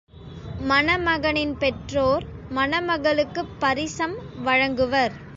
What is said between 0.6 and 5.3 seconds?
மணமகனின் பெற்றோர் மணமகளுக்குப் பரிசம் வழங்குவர்.